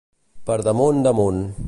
Per 0.49 0.57
damunt 0.67 1.03
damunt. 1.03 1.43